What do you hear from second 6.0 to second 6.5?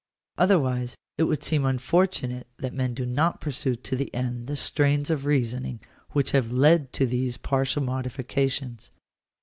which